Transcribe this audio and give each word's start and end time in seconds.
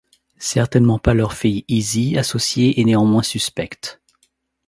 Certainement 0.39 0.97
pas 0.97 1.13
leur 1.13 1.33
fille, 1.33 1.63
Izzy, 1.67 2.17
associée 2.17 2.81
et 2.81 2.85
néanmoins 2.85 3.21
suspecte. 3.21 4.01